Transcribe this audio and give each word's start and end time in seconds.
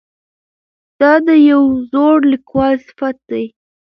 دا 0.99 1.13
د 1.27 1.29
یوه 1.49 1.71
زړور 1.89 2.17
لیکوال 2.31 2.73
صفت 2.87 3.17
دی. 3.31 3.45